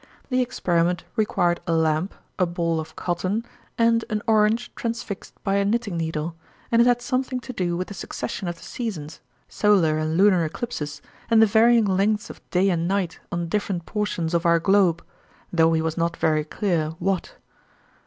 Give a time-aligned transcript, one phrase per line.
[0.31, 3.45] The experiment required a lamp, a ball of cotton,
[3.77, 6.35] and an orange trans fixed by a knitting needle,
[6.71, 10.17] and it had some thing to do with the succession of the seasons, solar and
[10.17, 14.59] lunar eclipses, and the varying lengths of day and night on different portions of our
[14.59, 15.05] globe,
[15.53, 17.35] though he was not very clear what.